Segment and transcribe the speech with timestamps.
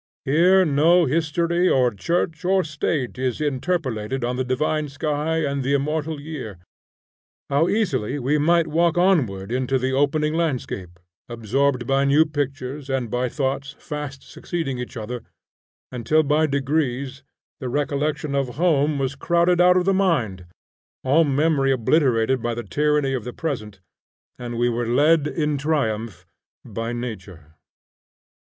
[0.25, 5.75] Here no history, or church, or state, is interpolated on the divine sky and the
[5.75, 6.57] immortal year.
[7.51, 13.11] How easily we might walk onward into the opening landscape, absorbed by new pictures and
[13.11, 15.21] by thoughts fast succeeding each other,
[15.91, 17.21] until by degrees
[17.59, 20.47] the recollection of home was crowded out of the mind,
[21.03, 23.79] all memory obliterated by the tyranny of the present,
[24.39, 26.25] and we were led in triumph
[26.65, 27.53] by nature.